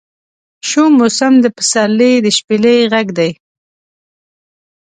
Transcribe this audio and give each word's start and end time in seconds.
شو 0.67 0.83
موسم 0.99 1.33
د 1.41 1.45
پسرلي 1.57 2.13
د 2.25 2.27
شپیلۍ 2.37 2.79
غږدی 2.91 3.31